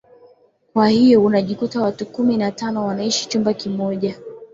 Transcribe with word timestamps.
kwa 0.73 0.87
hiyo 0.87 1.23
unajikuta 1.23 1.81
watu 1.81 2.05
kumi 2.05 2.37
na 2.37 2.51
tano 2.51 2.85
wanaaiishi 2.87 3.29
chumba 3.29 3.53
kimoja 3.53 4.19